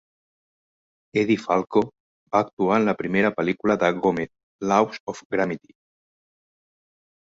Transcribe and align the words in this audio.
Edie 1.23 1.37
Falco 1.43 1.83
va 1.85 2.43
actuar 2.47 2.79
en 2.81 2.89
la 2.93 2.97
primera 3.03 3.33
pel·lícula 3.37 3.79
de 3.87 3.95
Gomez 4.03 4.35
"Laws 4.75 5.07
of 5.15 5.27
Gravity". 5.35 5.81